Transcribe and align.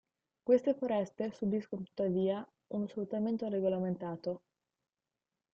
Queste 0.41 0.73
foreste 0.73 1.31
subiscono 1.31 1.83
tuttavia 1.83 2.43
uno 2.69 2.87
sfruttamento 2.87 3.47
regolamentato. 3.49 4.41